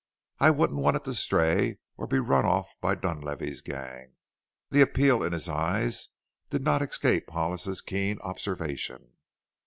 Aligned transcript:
I 0.39 0.49
wouldn't 0.49 0.79
want 0.79 0.95
it 0.97 1.03
to 1.03 1.13
stray 1.13 1.77
or 1.95 2.07
be 2.07 2.17
run 2.17 2.43
off 2.43 2.73
by 2.81 2.95
Dunlavey's 2.95 3.61
gang." 3.61 4.15
The 4.71 4.81
appeal 4.81 5.21
in 5.21 5.31
his 5.31 5.47
eyes 5.47 6.09
did 6.49 6.63
not 6.63 6.81
escape 6.81 7.29
Hollis's 7.29 7.81
keen 7.81 8.17
observation. 8.21 9.13